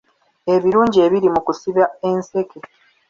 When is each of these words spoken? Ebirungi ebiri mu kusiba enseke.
Ebirungi 0.53 0.97
ebiri 1.05 1.27
mu 1.33 1.41
kusiba 1.47 1.83
enseke. 2.09 2.59